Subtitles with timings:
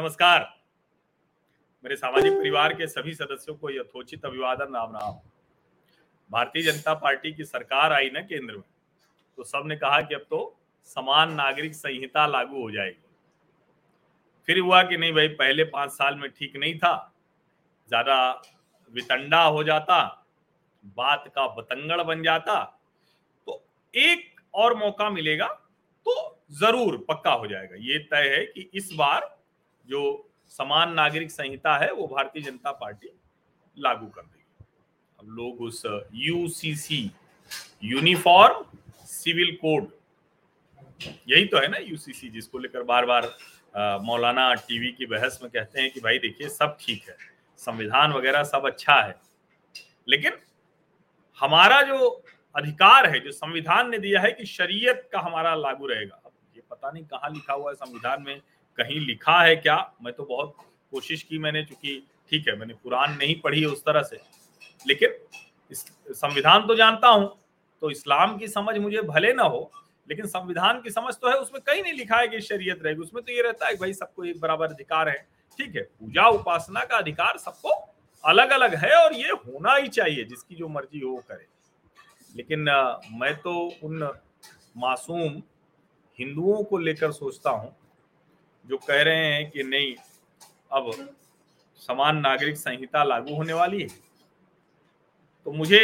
[0.00, 0.40] नमस्कार।
[1.84, 5.14] मेरे सामाजिक परिवार के सभी सदस्यों को यथोचित अभिवादन राम राम
[6.30, 8.62] भारतीय जनता पार्टी की सरकार आई ना केंद्र में
[9.38, 10.38] तो सबने कहा कि अब तो
[10.88, 13.04] समान नागरिक संहिता लागू हो जाएगी।
[14.48, 17.12] फिर हुआ कि नहीं भाई, पहले पाँच साल में ठीक नहीं था,
[17.90, 18.30] ज़्यादा
[18.94, 19.98] वितंडा हो जाता,
[20.96, 22.62] बात का बतंगड़ बन जाता
[23.46, 23.62] तो
[23.94, 25.48] एक और मौका मिलेगा
[26.06, 26.16] तो
[26.60, 29.28] ज़रूर पक्का हो जाएगा। ये तय है कि इस बार
[29.90, 30.02] जो
[30.52, 33.08] समान नागरिक संहिता है, वो भारतीय जनता पार्टी
[33.76, 34.64] लागू कर देगी
[35.18, 35.82] अब लोग उस
[36.14, 37.10] यूसीसी
[37.84, 38.64] यूनिफॉर्म
[39.06, 39.88] सिविल कोड
[41.28, 43.30] यही तो है ना यूसीसी जिसको लेकर बार बार
[44.04, 47.16] मौलाना टीवी की बहस में कहते हैं कि भाई देखिए, सब ठीक है,
[47.60, 49.14] संविधान वगैरह सब अच्छा है।
[50.08, 50.32] लेकिन
[51.38, 52.08] हमारा जो
[52.54, 56.62] अधिकार है, जो संविधान ने दिया है कि शरीयत का हमारा लागू रहेगा। अब ये
[56.70, 58.40] पता नहीं कहाँ लिखा हुआ है संविधान में
[58.80, 59.76] कहीं लिखा है क्या?
[60.02, 60.54] मैं तो बहुत
[60.92, 64.20] कोशिश की मैंने, चूँकि ठीक है, मैंने कुरान नहीं पढ़ी उस तरह से।
[64.86, 67.36] लेकिन संविधान तो जानता हूँ
[67.82, 69.70] तो इस्लाम की समझ मुझे भले ना हो,
[70.08, 73.22] लेकिन संविधान की समझ तो है, उसमें कहीं नहीं लिखा है कि शरीयत रहेगी। उसमें
[73.24, 75.16] तो ये रहता है भाई सबको एक बराबर अधिकार है।
[75.58, 77.70] ठीक है, पूजा उपासना का अधिकार सबको
[78.24, 81.46] अलग अलग है और ये होना ही चाहिए, जिसकी जो मर्ज़ी हो करे।
[82.30, 82.60] लेकिन
[83.12, 84.02] मैं तो उन
[84.76, 85.42] मासूम
[86.18, 87.74] हिंदुओं को लेकर सोचता हूँ
[88.64, 89.94] जो कह रहे हैं कि नहीं,
[90.72, 90.90] अब
[91.80, 93.88] समान नागरिक संहिता लागू होने वाली है।
[95.46, 95.82] तो मुझे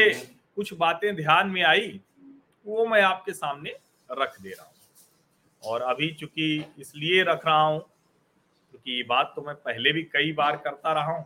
[0.56, 2.00] कुछ बातें ध्यान में आई,
[2.66, 3.70] वो मैं आपके सामने
[4.08, 4.74] रख दे रहा हूँ।
[5.62, 10.32] और अभी चूँकि इसलिए रख रहा हूँ, क्योंकि ये बात तो मैं पहले भी कई
[10.32, 11.24] बार करता रहा हूँ,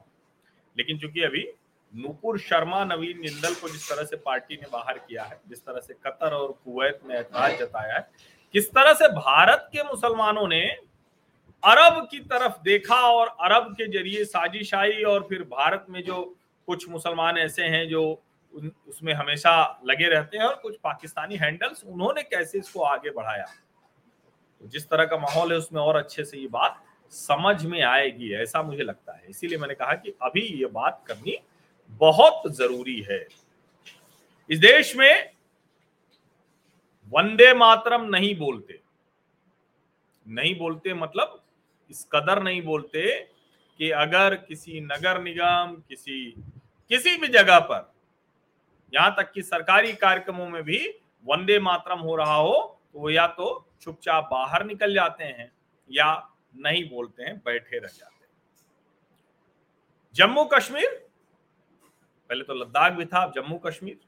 [0.77, 1.47] लेकिन चूँकि अभी
[1.95, 5.81] नुपुर शर्मा नवीन जिंदल को जिस तरह से पार्टी ने बाहर किया है, जिस तरह
[5.81, 8.09] से कतर और कुवैत में ऐतराज जताया है,
[8.55, 10.63] किस तरह से भारत के मुसलमानों ने
[11.65, 16.89] अरब की तरफ़ देखा और अरब के ज़रिए साजिशाई और फिर भारत में जो कुछ
[16.89, 18.23] मुसलमान ऐसे हैं जो
[18.89, 23.45] उसमें हमेशा लगे रहते हैं और कुछ पाकिस्तानी हैंडल्स उन्होंने कैसे इसको आगे बढ़ाया?
[24.61, 26.83] तो जिस तरह का माहौल है, उसमें और अच्छे से ये बात
[27.13, 31.39] समझ में आएगी, ऐसा मुझे लगता है। इसीलिए मैंने कहा कि अभी ये बात करनी
[31.89, 33.27] बहुत ज़रूरी है।
[34.51, 35.31] इस देश में
[37.13, 38.81] वंदे मातरम नहीं बोलते।
[40.29, 41.40] नहीं बोलते मतलब
[41.91, 43.03] इस कदर नहीं बोलते
[43.81, 46.35] कि अगर किसी नगर निगम, किसी
[46.91, 47.93] किसी भी जगह पर,
[48.93, 50.79] यहाँ तक कि सरकारी कार्यक्रमों में भी
[51.27, 52.57] वंदे मातरम हो रहा हो
[52.93, 53.49] तो वो या तो
[53.83, 55.51] चुपचाप बाहर निकल जाते हैं
[55.91, 56.07] या
[56.57, 58.31] नहीं बोलते हैं, बैठे रह जाते हैं।
[60.15, 60.89] जम्मू कश्मीर,
[62.31, 63.99] पहले तो लद्दाख भी था जम्मू कश्मीर।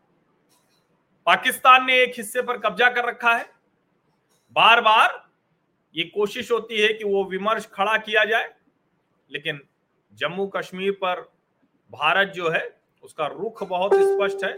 [1.27, 3.45] पाकिस्तान ने एक हिस्से पर कब्जा कर रखा है।
[4.57, 5.19] बार बार
[5.95, 8.51] ये कोशिश होती है कि वो विमर्श खड़ा किया जाए,
[9.31, 9.61] लेकिन
[10.13, 11.21] जम्मू कश्मीर पर
[11.91, 12.69] भारत जो है,
[13.05, 14.57] उसका रुख बहुत स्पष्ट है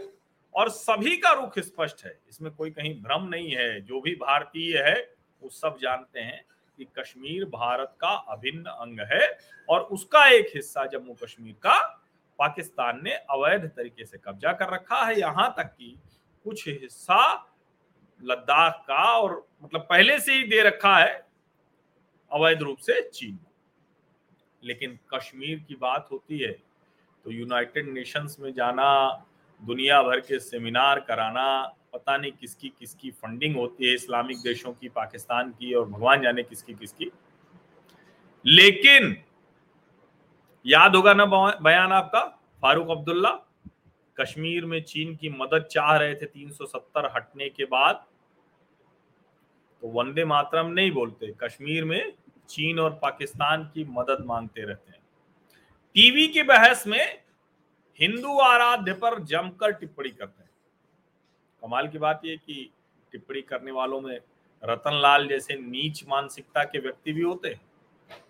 [0.55, 4.77] और सभी का रुख स्पष्ट है। इसमें कोई कहीं भ्रम नहीं है। जो भी भारतीय
[4.77, 4.95] है,
[5.41, 6.43] वो सब जानते हैं
[6.77, 9.37] कि कश्मीर भारत का अभिन्न अंग है
[9.69, 11.79] और उसका एक हिस्सा जम्मू कश्मीर का
[12.39, 15.95] पाकिस्तान ने अवैध तरीके से कब्जा कर रखा है। यहाँ तक कि
[16.45, 17.51] कुछ हिस्सा
[18.23, 21.24] लद्दाख का और मतलब पहले से ही दे रखा है।
[22.31, 23.39] अवैध रूप से चीन।
[24.63, 26.51] लेकिन कश्मीर की बात होती है
[27.25, 29.25] तो यूनाइटेड नेशंस में जाना,
[29.61, 34.89] दुनिया भर के सेमिनार कराना, पता नहीं किसकी किसकी फंडिंग होती है इस्लामिक देशों की,
[34.89, 37.11] पाकिस्तान की और भगवान जाने किसकी किसकी।
[38.45, 39.23] लेकिन,
[40.65, 41.25] याद होगा ना
[41.61, 42.23] बयान आपका?
[42.61, 43.31] फारूक अब्दुल्ला,
[44.17, 48.05] कश्मीर में चीन की मदद चाह रहे थे 370 हटने के बाद
[49.85, 52.13] तो वंदे मातरम नहीं बोलते। कश्मीर में
[52.49, 54.99] चीन और पाकिस्तान की मदद मांगते रहते हैं।
[55.95, 57.21] टीवी की बहस में
[57.99, 60.49] हिंदू आराध्य पर जमकर टिप्पणी करते हैं।
[61.63, 62.69] कमाल की बात यह कि
[63.11, 64.19] टिप्पणी करने वालों में
[64.63, 67.61] रतन लाल जैसे नीच मानसिकता के व्यक्ति भी होते हैं,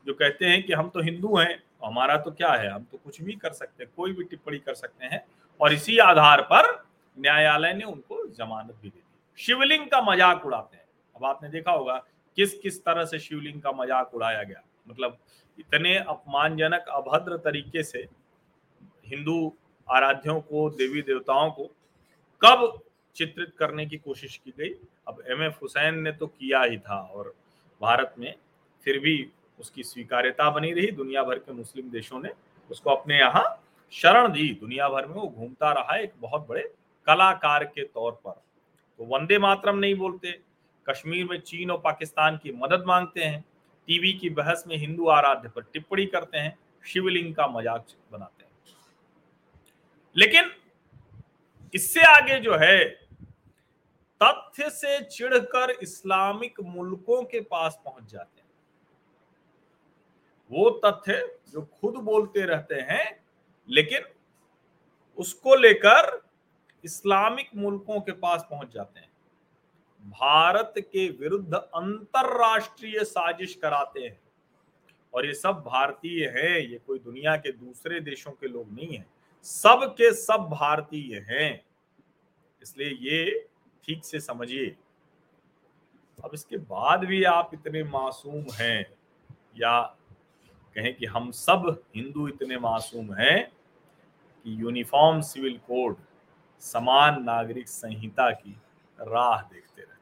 [0.05, 2.71] जो कहते हैं कि हम तो हिंदू हैं, हमारा तो क्या है?
[2.71, 5.25] हम तो कुछ भी कर सकते हैं, कोई भी टिप्पणी कर सकते हैं,
[5.59, 6.73] और इसी आधार पर
[7.17, 10.83] न्यायालय ने उनको जमानत भी दे दी। शिवलिंग का मज़ाक उड़ाते हैं।
[11.15, 11.97] अब आपने देखा होगा,
[12.37, 15.17] किस किस तरह से शिवलिंग का मज़ाक उड़ाया गया। मतलब
[15.57, 18.07] इतने अपमानजनक, अभद्र तरीके से
[19.07, 19.53] हिंदू
[19.87, 21.69] आराध्यों को, देवी देवताओं को
[22.41, 22.81] कब
[23.15, 24.69] चित्रित करने की कोशिश की गई?
[25.07, 27.33] अब एम एफ़ हुसैन ने तो किया ही था और
[27.81, 28.33] भारत में
[28.85, 29.15] फिर भी
[29.59, 32.29] उसकी स्वीकार्यता बनी रही। दुनिया भर के मुस्लिम देशों ने
[32.69, 33.43] उसको अपने यहाँ
[33.93, 36.61] शरण दी। दुनिया भर में वो घूमता रहा एक बहुत बड़े
[37.07, 38.31] कलाकार के तौर पर।
[38.99, 40.31] तो वंदे मातरम नहीं बोलते।
[40.89, 43.45] कश्मीर में चीन और पाकिस्तान की मदद मांगते हैं।
[43.87, 48.51] टीवी की बहस में हिंदू आराध्य पर टिप्पणी करते हैं, शिवलिंग का मज़ाक बनाते हैं।
[50.15, 50.51] लेकिन
[51.73, 52.85] इससे आगे जो है,
[54.21, 58.47] तथ्य से चिढ़कर इस्लामिक मुल्कों के पास पहुँच जाते हैं।
[60.51, 63.23] वो तथ्य जो खुद बोलते रहते हैं,
[63.69, 64.03] लेकिन
[65.17, 66.25] उसको लेकर
[66.83, 69.09] इस्लामिक मुल्कों के पास पहुँच जाते हैं।
[70.05, 74.19] भारत के विरुद्ध अंतरराष्ट्रीय साजिश कराते हैं।
[75.13, 79.05] और ये सब भारतीय हैं, ये कोई दुनिया के दूसरे देशों के लोग नहीं है।
[79.43, 81.65] सब के सब भारतीय हैं।
[82.61, 83.47] इसलिए ये
[83.83, 84.75] ठीक से समझिए।
[86.23, 88.85] अब इसके बाद भी आप इतने मासूम हैं,
[89.57, 89.81] या
[90.75, 93.51] कहें कि हम सब हिंदू इतने मासूम हैं
[94.45, 95.97] कि यूनिफॉर्म सिविल कोड,
[96.59, 98.57] समान नागरिक संहिता की
[99.01, 99.94] राह देखते रहते हैं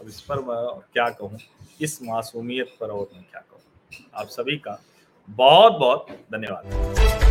[0.00, 1.38] अब इस पर मैं क्या कहूँ?
[1.80, 4.06] इस मासूमियत पर और मैं क्या कहूँ?
[4.14, 4.80] आप सभी का
[5.28, 7.27] बहुत बहुत धन्यवाद।